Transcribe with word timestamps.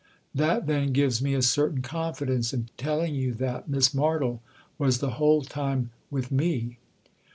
"That, 0.33 0.65
then, 0.65 0.93
gives 0.93 1.21
me 1.21 1.35
a 1.35 1.43
certain 1.43 1.83
confidence 1.83 2.55
in 2.55 2.69
telling 2.75 3.13
you 3.13 3.35
that 3.35 3.69
Miss 3.69 3.89
Martle 3.89 4.39
was 4.79 4.97
the 4.97 5.11
whole 5.21 5.43
time 5.43 5.91
with 6.09 6.31
me." 6.31 6.79